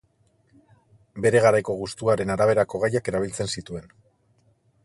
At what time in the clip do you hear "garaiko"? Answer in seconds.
1.43-1.77